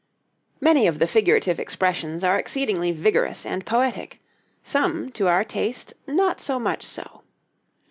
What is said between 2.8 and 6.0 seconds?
vigorous and poetic; some to our taste